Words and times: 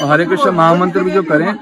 और 0.00 0.10
हरे 0.10 0.24
कृष्ण 0.26 0.50
महामंत्र 0.50 1.02
भी 1.02 1.10
जो 1.10 1.22
करें 1.22 1.54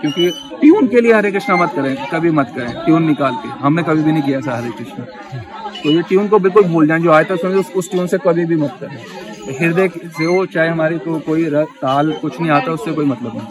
क्योंकि 0.00 0.30
ट्यून 0.60 0.86
के 0.88 1.00
लिए 1.00 1.12
हरे 1.12 1.30
कृष्ण 1.32 1.56
मत 1.58 1.72
करें 1.76 1.96
कभी 2.12 2.30
मत 2.30 2.52
करें 2.56 2.84
ट्यून 2.84 3.02
निकाल 3.06 3.34
के। 3.42 3.48
हमने 3.58 3.82
कभी 3.82 4.02
भी 4.02 4.12
नहीं 4.12 4.22
किया 4.22 4.40
था 4.40 4.56
हरे 4.56 4.70
कृष्ण। 4.78 5.02
तो 5.82 5.90
ये 5.90 6.02
ट्यून 6.02 6.28
को 6.28 6.38
बिल्कुल 6.38 6.62
भूल 6.64 6.86
जाए 6.86 7.00
जो 7.00 7.10
आए 7.12 7.24
तक 7.24 7.40
सुने 7.40 7.54
उस, 7.54 7.72
उस 7.76 7.90
ट्यून 7.90 8.06
से 8.06 8.18
कभी 8.18 8.44
भी 8.44 8.56
मत 8.56 8.76
करें। 8.80 8.96
हृदय 9.58 9.88
से 9.88 10.24
हो 10.24 10.44
चाहे 10.46 10.68
हमारी 10.68 10.98
को 10.98 11.18
कोई 11.20 11.44
ताल 11.82 12.12
कुछ 12.12 12.40
नहीं 12.40 12.50
आता 12.50 12.72
उससे 12.72 12.92
कोई 12.92 13.04
मतलब 13.04 13.32
नहीं। 13.36 13.46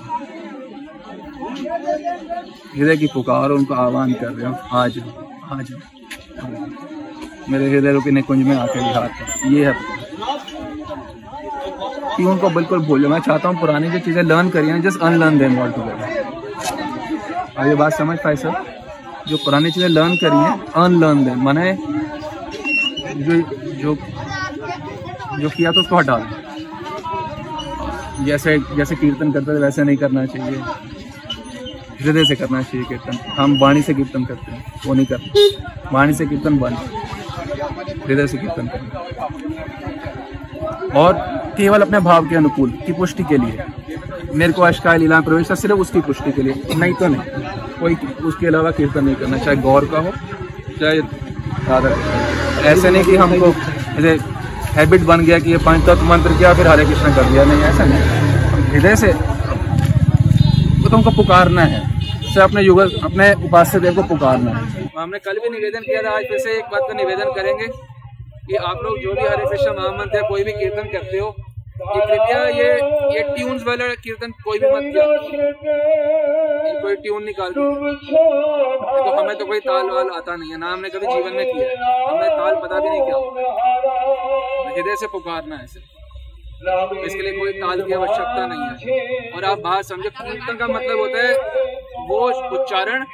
हृदय 2.75 2.97
की 2.97 3.07
पुकार 3.13 3.49
उनको 3.51 3.73
आह्वान 3.75 4.13
कर 4.13 4.27
रहे 4.27 4.35
हो 4.35 4.41
जाओ 4.41 4.79
आज 4.79 4.99
आज। 5.51 5.73
मेरे 7.49 7.69
हृदय 7.69 7.91
रूपी 7.91 8.11
निकुंज 8.11 8.45
में 8.47 8.55
आके 8.55 8.79
बिहार 8.79 9.09
ये 9.53 9.65
है। 9.65 9.75
कि 11.63 12.23
उनको 12.25 12.49
बिल्कुल 12.49 12.79
भूल। 12.85 13.07
मैं 13.07 13.19
चाहता 13.21 13.49
हूँ 13.49 13.59
पुरानी 13.59 13.89
जो 13.91 13.99
चीज़ें 13.99 14.21
लर्न 14.23 14.49
करी 14.49 14.67
हैं 14.69 14.81
just 14.81 15.01
unlearn 15.03 15.37
them 15.39 15.59
all 15.61 15.71
together 15.71 16.07
अब 17.57 17.67
ये 17.67 17.75
बात 17.75 17.93
समझ 17.93 18.17
पाए 18.19 18.35
सर? 18.35 18.53
जो 19.27 19.37
पुरानी 19.37 19.71
चीज़ें 19.71 19.89
लर्न 19.89 20.15
करी 20.17 20.37
हैं 20.37 20.53
अनलर्न 20.83 21.25
देम 21.25 21.45
मैंने 21.45 21.73
जो 23.17 23.41
जो 23.81 23.95
जो 25.39 25.49
किया 25.49 25.71
तो 25.71 25.79
उसको 25.79 25.95
हटा 25.97 26.17
जैसे 28.25 28.57
जैसे 28.77 28.95
कीर्तन 28.95 29.31
करते 29.31 29.53
थे, 29.53 29.59
वैसे 29.59 29.83
नहीं 29.83 29.97
करना 29.97 30.25
चाहिए। 30.25 30.61
हृदय 32.01 32.25
से 32.25 32.35
करना 32.35 32.61
चाहिए 32.63 32.85
कीर्तन। 32.85 33.17
हम 33.37 33.57
वाणी 33.61 33.81
से 33.81 33.93
कीर्तन 33.93 34.25
करते 34.25 34.51
हैं, 34.51 34.63
वो 34.85 34.93
नहीं 34.93 35.05
करते 35.05 35.49
वाणी 35.93 36.13
से 36.13 36.25
कीर्तन 36.25 36.57
बंद 36.59 36.77
हृदय 38.07 38.27
से 38.27 38.37
कीर्तन 38.37 38.67
करें 38.67 38.89
और 40.95 41.13
केवल 41.57 41.81
अपने 41.81 41.99
भाव 41.99 42.27
के 42.27 42.35
अनुकूल 42.35 42.71
की 42.85 42.93
पुष्टि 42.93 43.23
के 43.23 43.37
लिए। 43.37 43.63
मेरे 44.35 44.53
को 44.53 44.61
अष्टाय 44.61 44.97
लीला 44.97 45.19
प्रवेश 45.21 45.49
था 45.51 45.55
सिर्फ़ 45.55 45.75
उसकी 45.75 46.01
पुष्टि 46.01 46.31
के 46.31 46.41
लिए, 46.41 46.75
नहीं 46.75 46.93
तो 46.93 47.07
नहीं। 47.07 47.21
कोई 47.79 47.95
उसके 48.23 48.47
अलावा 48.47 48.71
कीर्तन 48.71 49.05
नहीं 49.05 49.15
करना, 49.15 49.37
चाहे 49.37 49.57
गौर 49.57 49.85
का 49.85 49.99
हो, 49.99 50.11
चाहे 50.79 50.99
राधा 51.69 51.89
ऐसे 52.69 52.89
नहीं 52.89 53.03
कि 53.03 53.15
हमको 53.15 53.51
जैसे 54.01 54.17
हैबिट 54.71 55.01
बन 55.01 55.25
गया 55.25 55.39
कि 55.39 55.51
ये 55.51 55.57
पंच 55.57 55.85
तत्व 55.85 56.03
मंत्र 56.03 56.37
किया, 56.37 56.53
फिर 56.53 56.67
हरे 56.67 56.85
कृष्ण 56.85 57.15
कर 57.15 57.23
दिया। 57.23 57.43
नहीं, 57.43 57.61
ऐसा 57.61 57.85
नहीं। 57.85 57.99
हृदय 58.69 58.95
से 58.95 59.07
वो 59.07 60.89
तो 60.89 60.95
हमको 60.97 61.11
पुकारना 61.11 61.61
है। 61.61 61.79
से 62.23 62.41
अपने 62.41 62.61
युगल, 62.61 62.91
अपने 63.03 63.33
उपास्य 63.45 63.79
देव 63.79 63.95
को 63.95 64.03
पुकारना 64.03 64.51
है। 64.51 64.89
हमने 64.97 65.19
कल 65.19 65.39
भी 65.43 65.49
निवेदन 65.49 65.79
किया 65.79 66.01
था, 66.01 66.15
आज 66.15 66.23
फिर 66.23 66.39
से 66.39 66.51
एक 66.51 66.65
बात 66.65 66.81
का 66.81 66.93
निवेदन 66.93 67.31
करेंगे। 67.31 67.65
कि 68.51 68.57
आप 68.59 68.79
लोग 68.83 68.95
जो 69.01 69.11
भी 69.13 69.21
हरे 69.23 69.45
कृष्ण 69.45 69.73
महामंत्र 69.75 70.17
या 70.17 70.21
कोई 70.29 70.43
भी 70.43 70.53
कीर्तन 70.53 70.87
करते 70.93 71.17
हो, 71.17 71.27
कि 71.83 71.99
कृपया 72.01 72.39
ये 72.47 72.65
ये 73.13 73.21
ट्यून्स 73.27 73.61
वाला 73.67 73.85
कीर्तन 74.01 74.31
कोई 74.43 74.59
भी 74.59 74.71
मत 74.71 74.83
किया 74.93 75.05
कोई 76.81 76.95
ट्यून 76.97 77.23
निकाल 77.25 77.53
तो 77.53 77.63
हमें 79.11 79.35
तो 79.37 79.45
कोई 79.45 79.59
ताल 79.61 79.89
वाल 79.91 80.09
आता 80.17 80.35
नहीं 80.35 80.51
है, 80.51 80.57
ना 80.57 80.71
हमने 80.71 80.89
कभी 80.89 81.07
जीवन 81.07 81.33
में 81.33 81.45
किया 81.45 81.67
हमें 82.09 82.29
ताल 82.31 82.55
पता 82.63 82.79
भी 82.79 82.89
नहीं 82.89 83.01
किया। 83.01 83.17
हृदय 84.67 84.95
से 84.95 85.07
पुकारना 85.15 85.55
है 85.55 85.65
इसके 87.05 87.21
लिए 87.21 87.33
कोई 87.39 87.53
ताल 87.53 87.81
की 87.81 87.93
आवश्यकता 87.93 88.45
नहीं 88.47 88.63
है। 88.63 89.31
और 89.31 89.41
आप 89.45 89.59
बात 89.61 89.83
समझे, 89.85 90.09
कीर्तन 90.11 90.55
का 90.57 90.67
मतलब 90.67 90.99
होता 90.99 91.19
है, 91.19 91.33
वो 92.09 92.19
उच्चारण 92.57 93.05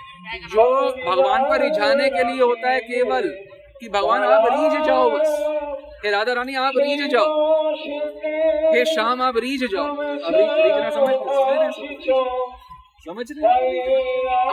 जो 0.51 0.63
भगवान 1.05 1.41
को 1.49 1.55
रिझाने 1.63 2.09
के 2.09 2.23
लिए 2.23 2.41
होता 2.41 2.69
है 2.69 2.79
केवल। 2.81 3.29
कि 3.81 3.89
भगवान, 3.89 4.23
आप 4.23 4.45
रीझ 4.51 4.85
जाओ 4.85 5.09
बस। 5.09 5.29
हे 6.05 6.11
राधा 6.11 6.33
रानी, 6.33 6.55
आप 6.55 6.73
रीझ 6.77 7.11
जाओ। 7.11 7.25
हे 8.73 8.85
शाम 8.85 9.21
आप 9.21 9.37
रीझ 9.37 9.61
जाओ। 9.63 9.85
अब 9.85 10.35
रीझना 10.35 10.89
समझ 10.89 11.15
समझ 13.07 13.25
रहे 13.31 13.47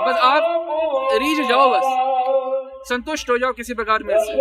बस 0.07 0.19
आप 0.23 0.43
रीझ 1.15 1.49
जाओ 1.49 1.71
बस। 1.71 1.87
संतुष्ट 2.89 3.31
हो 3.31 3.39
जाओ 3.39 3.53
किसी 3.53 3.75
प्रकार 3.75 4.03
में 4.03 4.19
से। 4.19 4.35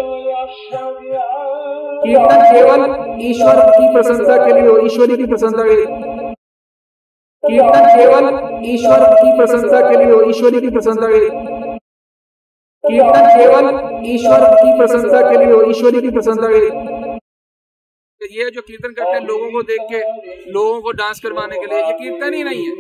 कीर्तन 2.03 2.41
केवल 2.53 2.81
ईश्वर 3.21 3.59
की 3.69 3.93
प्रशंसा 3.93 4.37
के 4.45 4.53
लिए 4.53 4.69
हो 4.69 4.77
ईश्वरी 4.85 5.17
की 5.17 5.25
प्रशंसा 5.25 5.63
के 5.63 5.75
लिए 5.75 5.85
कीर्तन 7.43 7.85
केवल 7.97 8.25
ईश्वर 8.65 9.13
की 9.13 9.37
प्रशंसा 9.37 9.89
के 9.89 9.97
लिए 9.97 10.13
हो 10.13 10.21
ईश्वरी 10.29 10.61
की 10.61 10.69
प्रशंसा 10.69 11.07
के 11.07 11.19
लिए 11.19 11.52
कीर्तन 12.83 13.27
केवल 13.31 13.65
ईश्वर 14.05 14.41
की 14.55 14.71
प्रशंसा 14.77 15.19
के 15.21 15.35
लिए 15.37 15.51
हो 15.51 15.59
ईश्वरी 15.71 15.99
की 16.01 16.09
प्रशंसा 16.11 16.47
के 16.47 16.57
लिए। 16.59 16.71
ये 18.21 18.49
जो 18.51 18.61
कीर्तन 18.61 18.93
करते 18.93 19.11
हैं 19.11 19.21
लोगों 19.27 19.51
को 19.51 19.61
देख 19.61 19.81
के 19.91 19.99
लोगों 20.51 20.81
को 20.81 20.91
डांस 20.93 21.19
करवाने 21.19 21.59
के 21.59 21.65
लिए 21.65 21.79
ये 21.79 21.93
कीर्तन 21.93 22.33
ही 22.33 22.43
नहीं 22.43 22.65
है। 22.65 22.73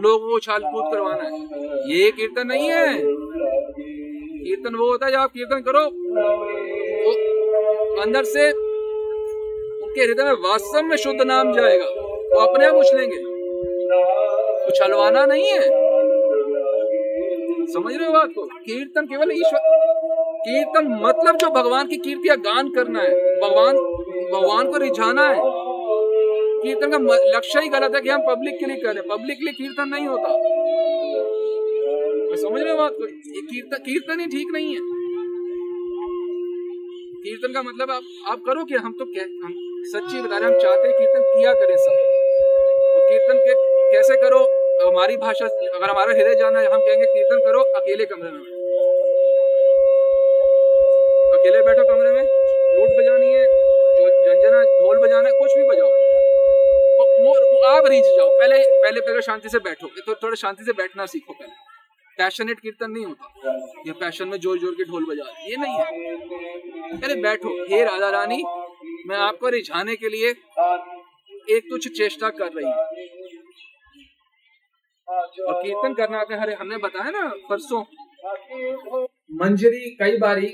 लोगों 0.00 0.28
को 0.28 0.38
छाल 0.38 0.62
कूद 0.64 0.92
करवाना 0.92 1.24
है। 1.24 1.30
ये 1.90 2.10
कीर्तन 2.12 2.46
नहीं 2.46 2.70
है। 2.70 2.86
कीर्तन 2.94 4.74
वो 4.74 4.90
होता 4.90 5.06
है 5.06 5.12
जब 5.12 5.18
आप 5.18 5.32
कीर्तन 5.32 5.60
करो 5.66 5.84
तो 7.04 8.02
अंदर 8.02 8.24
से 8.26 8.50
उनके 8.50 10.00
हृदय 10.00 10.24
में 10.24 10.48
वास्तव 10.48 10.82
में 10.82 10.96
शुद्ध 10.96 11.20
नाम 11.22 11.52
जाएगा। 11.52 11.86
वो 12.32 12.40
अपने 12.46 12.66
आप 12.66 12.74
उछलेंगे। 12.76 13.20
उछलवाना 14.66 15.26
नहीं 15.26 15.48
है। 15.48 15.86
समझ 17.72 17.94
रहे 17.96 18.06
हो 18.06 18.12
बात 18.12 18.28
को? 18.34 18.44
कीर्तन 18.44 19.06
केवल 19.06 19.32
ईश्वर 19.32 19.60
कीर्तन 20.42 20.86
मतलब 21.02 21.36
जो 21.36 21.48
भगवान 21.50 21.86
की 21.86 21.96
कीर्तिया 21.96 22.34
गान 22.34 22.68
करना 22.68 23.00
है। 23.00 23.40
भगवान 23.40 23.76
भगवान 24.32 24.70
को 24.70 24.76
रिझाना 24.76 25.26
है। 25.28 25.40
कीर्तन 26.62 26.90
का 26.90 27.16
लक्ष्य 27.36 27.60
ही 27.60 27.68
गलत 27.68 27.94
है 27.94 28.00
कि 28.00 28.08
हम 28.08 28.20
पब्लिक 28.20 28.58
के 28.60 28.66
लिए 28.66 28.76
करें 28.76 29.02
पब्लिक 29.02 29.38
के 29.38 29.44
लिए 29.44 29.52
कीर्तन 29.52 29.88
नहीं 29.88 30.06
होता। 30.06 30.28
समझ 32.42 32.60
रहे 32.62 32.70
हो 32.70 32.78
बात 32.78 32.92
को? 32.92 33.06
ये 33.06 33.40
कीर्तन 33.40 33.76
कीर्तन 33.76 34.20
ही 34.20 34.26
ठीक 34.26 34.52
नहीं 34.52 34.74
है। 34.74 34.80
कीर्तन 37.22 37.52
का 37.52 37.62
मतलब 37.62 37.90
आप 37.90 38.02
आप 38.26 38.42
करो 38.46 38.64
कि 38.64 38.74
हम 38.74 38.92
तो 38.92 39.04
क्या 39.04 39.24
हम 39.44 39.54
सच्ची 39.84 40.22
बता 40.22 40.38
रहे 40.38 40.48
हम 40.48 40.58
चाहते 40.60 40.88
हैं 40.88 40.98
कीर्तन 40.98 41.22
किया 41.22 41.52
करें 41.54 41.76
सब। 41.76 41.92
और 42.94 43.08
कीर्तन 43.08 43.38
के 43.38 43.54
कैसे 43.92 44.16
करो? 44.16 44.47
हमारी 44.98 45.16
भाषा 45.16 45.46
अगर 45.46 45.90
हमारा 45.90 46.12
हृदय 46.12 46.34
जाना 46.36 46.60
है 46.60 46.70
हम 46.70 46.80
कहेंगे 46.84 47.06
कीर्तन 47.08 47.40
करो 47.42 47.58
अकेले 47.78 48.06
कमरे 48.12 48.30
में 48.30 48.38
अकेले 51.36 51.60
बैठो 51.66 51.84
कमरे 51.90 52.08
में 52.12 52.22
लूट 52.22 52.94
बजानी 52.96 53.28
है 53.32 53.44
जो 53.98 54.08
झंझना 54.24 54.62
ढोल 54.70 54.98
बजाना 55.02 55.28
है 55.28 55.34
कुछ 55.34 55.54
भी 55.58 55.66
बजाओ। 55.68 55.90
वो, 57.20 57.34
वो 57.52 57.62
आप 57.68 57.86
रीच 57.86 58.08
जाओ। 58.16 58.28
पहले 58.40 58.58
पहले 58.82 59.00
पहले 59.00 59.22
शांति 59.22 59.48
से 59.48 59.58
बैठो 59.68 59.90
तो 60.00 60.14
थोड़ा 60.22 60.40
शांति 60.42 60.64
से 60.64 60.72
बैठना 60.82 61.06
सीखो 61.14 61.32
पहले। 61.32 61.52
पैशनेट 62.18 62.60
कीर्तन 62.60 62.90
नहीं 62.90 63.04
होता। 63.04 63.54
ये 63.86 63.92
पैशन 64.00 64.28
में 64.28 64.38
ज़ोर 64.38 64.58
ज़ोर 64.58 64.74
के 64.80 64.84
ढोल 64.90 65.06
बजा 65.10 65.30
ये 65.48 65.56
नहीं 65.56 65.76
है। 65.78 65.86
पहले 66.96 67.14
बैठो। 67.22 67.54
हे 67.70 67.84
राधा 67.84 68.10
रानी 68.18 68.42
मैं 69.08 69.22
आपको 69.28 69.48
रिझाने 69.56 69.96
के 69.96 70.08
लिए 70.08 70.34
एक 71.56 71.70
तुच्छ 71.70 71.86
चेष्टा 71.88 72.28
कर 72.38 72.50
रही 72.56 72.66
हूँ। 72.66 73.17
और 75.08 75.62
कीर्तन 75.62 75.94
करना 75.94 76.18
आपने 76.18 76.36
हरे 76.38 76.54
हमने 76.54 76.76
बताया 76.78 77.10
ना 77.10 77.26
परसों 77.48 77.82
मंजरी 79.34 79.90
कई 80.00 80.16
बारी 80.18 80.46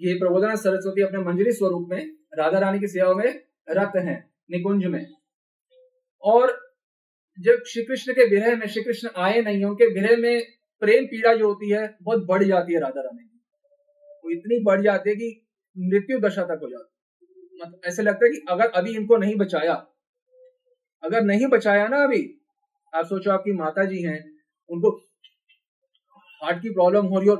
ये 0.00 0.14
प्रबोधना 0.14 0.54
सरस्वती 0.56 1.02
अपने 1.02 1.18
मंजरी 1.20 1.52
स्वरूप 1.52 1.86
में 1.90 2.00
राधा 2.38 2.58
रानी 2.58 2.78
की 2.80 2.88
सेवा 2.88 3.14
में 3.14 3.40
रत 3.70 3.92
है 3.96 4.16
निकुंज 4.50 4.84
में। 4.86 5.06
और 6.22 6.52
जब 7.38 7.62
श्री 7.68 7.82
कृष्ण 7.82 8.12
के 8.12 8.24
विरह 8.28 8.56
में 8.56 8.66
श्री 8.66 8.82
कृष्ण 8.82 9.08
आए 9.16 9.40
नहीं 9.42 9.64
उनके 9.64 9.86
विरह 9.94 10.16
में 10.16 10.42
प्रेम 10.82 11.04
पीड़ा 11.06 11.34
जो 11.34 11.48
होती 11.48 11.70
है 11.70 11.86
बहुत 12.02 12.26
बढ़ 12.28 12.44
जाती 12.44 12.74
है 12.74 12.80
राधा 12.80 13.00
रानी 13.00 13.24
की। 13.24 13.40
वो 14.24 14.30
इतनी 14.30 14.62
बढ़ 14.64 14.82
जाती 14.82 15.10
है 15.10 15.16
कि 15.16 15.28
मृत्यु 15.76 16.18
दशा 16.20 16.42
तक 16.44 16.60
हो 16.62 16.68
जाती 16.68 16.90
मतलब 17.54 17.80
ऐसे 17.86 18.02
लगता 18.02 18.26
है 18.26 18.30
कि 18.30 18.44
अगर 18.48 18.70
अभी 18.80 18.94
इनको 18.96 19.16
नहीं 19.16 19.36
बचाया 19.36 19.74
अगर 21.02 21.22
नहीं 21.24 21.46
बचाया 21.46 21.86
ना 21.88 22.02
अभी 22.04 22.22
आप 22.92 23.06
सोचो 23.06 23.30
आपकी 23.30 23.52
माता 23.52 23.84
जी 23.84 24.02
हैं 24.02 24.18
उनको 24.70 24.90
हार्ट 26.40 26.62
की 26.62 26.70
प्रॉब्लम 26.70 27.06
हो 27.06 27.18
रही 27.18 27.28
हो 27.28 27.36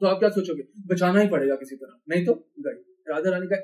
तो 0.00 0.06
आप 0.06 0.18
क्या 0.18 0.28
सोचोगे? 0.30 0.62
बचाना 0.86 1.20
ही 1.20 1.28
पड़ेगा 1.28 1.54
किसी 1.56 1.76
तरह। 1.76 1.98
नहीं 2.08 2.24
तो 2.26 2.34
गई 2.60 3.12
राधा 3.12 3.30
रानी 3.30 3.46
का 3.46 3.56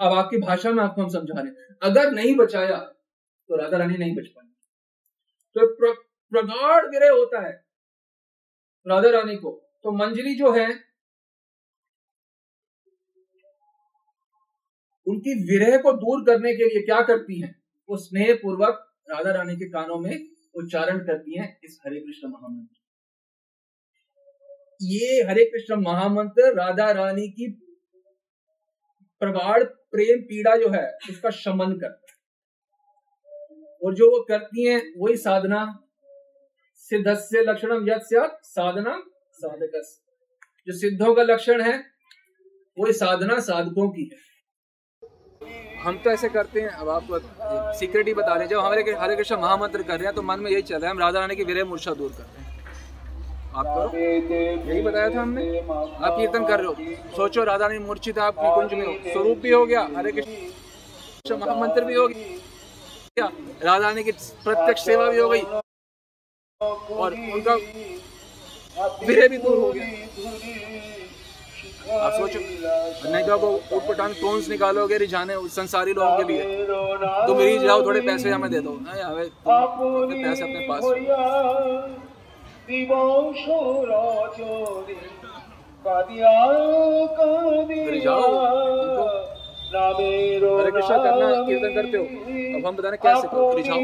अब 0.00 0.16
आपकी 0.18 0.38
भाषा 0.38 0.70
में 0.70 0.82
आपको 0.84 1.02
हम 1.02 1.08
समझा 1.08 1.40
रहे 1.40 1.46
हैं। 1.46 1.76
अगर 1.82 2.10
नहीं 2.12 2.34
बचाया 2.36 2.76
तो 2.76 3.56
राधा 3.56 3.76
रानी 3.76 3.96
नहीं 3.98 4.14
बच 4.16 4.26
पाएँगे 4.26 4.54
तो 5.56 5.66
प्र, 5.76 5.92
प्रगाढ़ 6.32 6.86
विरह 6.86 7.10
होता 7.10 7.40
है 7.46 7.52
राधा 8.86 9.10
रानी 9.10 9.36
को। 9.36 9.50
तो 9.84 9.92
मंजरी 9.92 10.34
जो 10.34 10.52
है 10.52 10.68
उनकी 15.06 15.34
विरह 15.44 15.76
को 15.78 15.92
दूर 15.94 16.24
करने 16.26 16.54
के 16.56 16.64
लिए 16.64 16.82
क्या 16.82 17.00
करती 17.02 17.40
है? 17.40 17.54
वो 17.88 17.96
स्नेह 17.96 18.34
पूर्वक 18.34 18.86
राधा 19.10 19.30
रानी 19.30 19.56
के 19.56 19.68
कानों 19.68 19.98
में 19.98 20.28
उच्चारण 20.54 20.98
करती 20.98 21.38
हैं 21.38 21.48
इस 21.64 21.78
हरे 21.86 22.00
कृष्ण 22.00 22.28
महामंत्र। 22.28 22.78
ये 24.82 25.22
हरे 25.22 25.44
कृष्ण 25.44 25.76
महामंत्र 25.76 26.54
राधा 26.54 26.90
रानी 26.92 27.28
की 27.28 27.48
प्रगाढ़ 29.22 29.64
प्रेम 29.64 30.20
पीड़ा 30.22 30.56
जो 30.56 30.68
है, 30.68 30.86
उसका 31.10 31.30
शमन 31.30 31.72
करता 31.72 32.12
है। 32.12 32.18
और 33.82 33.94
जो 33.94 34.10
वो 34.10 34.22
करती 34.24 34.66
हैं, 34.66 34.80
वही 34.98 35.16
साधना 35.16 35.64
सिद्धस्य 36.90 37.42
लक्षणम 37.42 37.88
यद 37.88 38.00
साधना 38.44 38.96
साधकस 39.34 40.00
जो 40.66 40.72
सिद्धों 40.72 41.14
का 41.14 41.22
लक्षण 41.22 41.60
है, 41.60 41.76
वही 42.78 42.92
साधना 42.92 43.38
साधकों 43.40 43.88
की 43.90 44.02
है। 44.04 44.29
हम 45.82 45.96
तो 46.04 46.10
ऐसे 46.10 46.28
करते 46.28 46.60
हैं, 46.60 46.68
अब 46.70 46.88
आप 46.88 47.06
सीक्रेट 47.78 48.06
ही 48.06 48.14
बता 48.14 48.34
रहे 48.34 48.46
जब 48.48 48.58
हमारे 48.58 48.82
हरे 49.00 49.16
कृष्ण 49.16 49.36
महामंत्र 49.36 49.82
कर 49.82 49.96
रहे 49.96 50.06
हैं 50.06 50.14
तो 50.14 50.22
मन 50.22 50.40
में 50.40 50.50
यही 50.50 50.62
चल 50.62 50.76
रहा 50.76 50.86
है, 50.86 50.90
हम 50.90 51.00
राधा 51.00 51.20
रानी 51.20 51.36
की 51.36 51.44
विरह 51.44 51.64
मूर्छा 51.64 51.94
दूर 51.94 52.10
करते 52.10 52.42
हैं। 52.42 52.48
आप 53.50 53.64
करो। 53.66 53.98
यही 53.98 54.82
बताया 54.82 55.08
था 55.10 55.20
हमने। 55.22 55.58
आप 55.60 56.16
कीर्तन 56.18 56.46
कर 56.46 56.60
रहे 56.60 56.66
हो। 56.66 56.74
सोचो 57.16 57.44
राधा 57.44 57.66
रानी 57.66 57.78
मूर्छित 57.78 58.18
आप 58.20 58.34
कुंज 58.36 58.74
में 58.74 58.86
हो। 58.86 58.92
स्वरूप 59.12 59.38
भी 59.38 59.50
हो 59.50 59.64
गया, 59.66 59.88
हरे 59.96 60.12
कृष्ण 60.12 61.36
महामंत्र 61.36 61.84
भी 61.84 61.94
हो 61.94 62.06
गया। 62.08 63.30
राधा 63.64 63.78
रानी 63.78 64.04
की 64.04 64.12
प्रत्यक्ष 64.12 64.84
सेवा 64.84 65.10
भी 65.10 65.18
हो 65.18 65.28
गई। 65.28 65.42
और 66.92 67.14
उनका 67.34 67.54
विरह 69.06 69.28
भी 69.28 69.38
दूर 69.38 69.58
हो 69.58 69.72
गया। 69.72 69.84
आप 71.94 72.12
सोचो 72.12 72.38
नहीं 73.10 73.24
तो 73.24 73.32
आप 73.32 73.44
उठ 73.44 73.82
पटांग 73.88 74.12
टोन्स 74.14 74.48
निकालोगे? 74.48 74.96
रिझाने 74.98 75.34
संसारी 75.50 75.92
लोगों 75.92 76.16
के 76.16 76.24
लिए। 76.24 76.42
तुम 77.26 77.38
रिझ 77.38 77.60
जाओ, 77.62 77.84
थोड़े 77.86 78.00
पैसे 78.00 78.30
हमें 78.30 78.50
दे 78.50 78.60
दो। 78.60 78.72
पैसे 80.12 80.42
अपने 80.42 80.60
पास 80.68 80.82
रिझाओ 87.90 88.30
हरे 90.52 90.70
कृष्णा 90.70 90.96
करना 90.98 91.26
कीर्तन 91.46 91.72
करते 91.74 91.96
हो? 91.96 92.04
अब 92.58 92.66
हम 92.66 92.74
बताने 92.76 92.96
कैसे 92.96 93.28
करो। 93.28 93.52
रिझाओ 93.56 93.80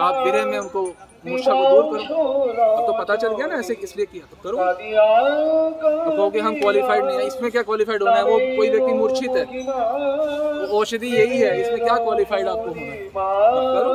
आप 0.00 0.14
विरह 0.24 0.44
में 0.46 0.58
उनको 0.58 0.82
मूर्छा 1.26 1.52
को 1.52 1.82
दूर 1.82 1.98
करो 1.98 2.16
अब 2.64 2.86
तो 2.86 2.92
पता 2.98 3.16
चल 3.16 3.34
गया 3.36 3.46
ना 3.46 3.58
ऐसे 3.58 3.74
किस 3.74 3.96
लिए 3.96 4.06
किया 4.06 4.24
तो 4.30 4.36
करो? 4.42 4.56
तो 4.56 6.10
कहोगे 6.10 6.40
हम 6.40 6.58
क्वालिफाइड 6.60 7.04
नहीं 7.04 7.18
है। 7.18 7.26
इसमें 7.26 7.50
क्या 7.50 7.62
क्वालिफाइड 7.62 8.02
होना 8.02 8.16
है? 8.16 8.24
वो 8.24 8.38
कोई 8.56 8.70
व्यक्ति 8.70 8.92
मूर्छित 8.92 9.30
है। 9.30 9.44
वो 9.44 10.78
औषधि 10.80 11.16
यही 11.16 11.38
है। 11.38 11.60
इसमें 11.60 11.78
क्या 11.78 11.96
क्वालिफाइड 11.96 12.48
आपको 12.48 12.68
होना 12.68 12.80
है? 12.82 13.08
करो? 13.14 13.92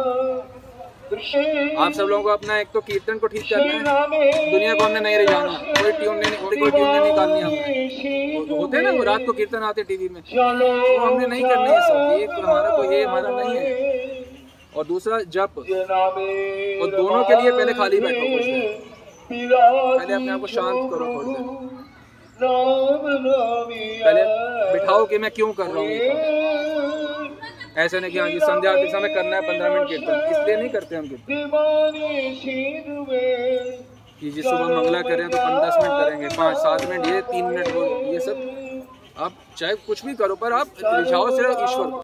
आप 1.11 1.91
सब 1.93 2.03
लोगों 2.03 2.23
को 2.23 2.29
अपना 2.29 2.57
एक 2.59 2.67
तो 2.73 2.79
कीर्तन 2.81 3.17
को 3.17 3.27
ठीक 3.27 3.43
करना 3.43 3.91
है। 3.91 4.51
दुनिया 4.51 4.73
को 4.73 4.83
हमने 4.83 4.99
नहीं 4.99 5.17
रिझाना 5.17 5.53
कोई 5.81 5.91
ट्यून 5.91 6.15
नहीं 6.15 6.31
कोई 6.39 6.69
ट्यून 6.71 6.87
नहीं 6.87 6.99
निकालनी 7.01 7.39
हमने। 7.41 8.57
होते 8.57 8.77
हैं 8.77 8.83
ना, 8.83 8.91
वो 8.91 9.03
रात 9.03 9.21
को 9.25 9.33
कीर्तन 9.33 9.63
आते 9.63 9.83
टीवी 9.83 10.09
में। 10.09 10.21
वो 10.21 10.97
हमने 10.99 11.27
नहीं 11.27 11.43
करनी 11.43 11.69
है 11.69 11.81
सब। 11.81 11.95
ये 12.19 12.25
हमारा 12.33 12.75
कोई 12.75 12.95
ये 12.95 13.03
हमारा 13.03 13.29
नहीं 13.31 13.57
है। 13.57 13.88
और 14.73 14.83
दूसरा 14.85 15.19
जप। 15.29 15.57
और 15.57 16.87
दोनों 16.91 17.23
के 17.23 17.41
लिए 17.41 17.51
पहले 17.51 17.73
खाली 17.73 17.99
बैठो 18.01 18.25
कुछ 18.27 18.45
पहले 19.31 20.13
अपने 20.13 20.31
आप 20.31 20.39
को 20.39 20.47
शांत 20.47 20.91
करो 20.91 21.05
थोड़ी 21.05 21.33
देर। 21.33 21.43
पहले 24.03 24.21
बिठाओ 24.73 25.05
कि 25.05 25.17
मैं 25.17 25.31
क्यों 25.31 25.51
कर 25.53 25.65
रहा 25.65 25.79
हूँ 25.79 25.87
ऐसे 27.77 27.99
नहीं 27.99 28.11
कि 28.11 28.19
हाँ 28.19 28.29
जी 28.29 28.39
संध्या 28.39 28.71
के 28.73 28.91
समय 28.91 29.13
करना 29.13 29.35
है 29.35 29.41
पंद्रह 29.41 29.73
मिनट 29.73 29.87
कीर्तन। 29.89 30.15
इसलिए 30.31 30.55
नहीं 30.55 30.69
करते 30.69 30.95
हम 30.95 31.07
कीर्तन। 31.07 31.25
कि 34.21 34.29
जी 34.29 34.41
सुबह 34.41 34.67
मंगला 34.67 35.01
करें 35.01 35.29
तो 35.29 35.37
पंद्रह 35.37 35.67
दस 35.67 35.75
मिनट 35.77 36.03
करेंगे 36.03 36.27
पाँच 36.37 36.57
सात 36.57 36.85
मिनट 36.89 37.05
ये 37.07 37.21
तीन 37.31 37.45
मिनट 37.45 37.67
ये 38.13 38.19
सब। 38.19 38.35
आप 39.19 39.31
चाहे 39.57 39.73
कुछ 39.87 40.05
भी 40.05 40.13
करो 40.15 40.35
पर 40.35 40.53
आप 40.53 40.67
रिझाओ 40.83 41.29
सिर्फ़ 41.37 41.63
ईश्वर 41.63 42.01